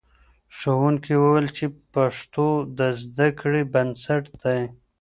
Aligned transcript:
ښوونکي 0.57 1.13
وویل 1.17 1.47
چې 1.57 1.65
پښتو 1.93 2.47
د 2.77 2.79
زده 3.01 3.27
کړې 3.39 3.61
بنسټ 3.73 4.23
دی. 4.43 4.61